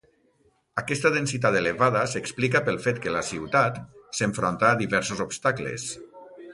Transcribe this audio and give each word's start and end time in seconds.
Aquesta 0.81 1.11
densitat 1.17 1.57
elevada 1.59 2.01
s'explica 2.15 2.63
pel 2.71 2.81
fet 2.87 3.03
que 3.05 3.15
la 3.19 3.23
ciutat 3.31 3.81
s'enfronta 4.21 4.73
a 4.75 4.83
diversos 4.85 5.27
obstacles. 5.31 5.91